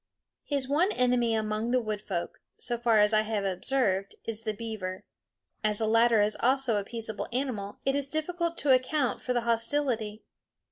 [0.43, 4.53] His one enemy among the wood folk, so far as I have observed, is the
[4.55, 5.03] beaver.
[5.63, 9.41] As the latter is also a peaceable animal, it is difficult to account for the
[9.41, 10.23] hostility.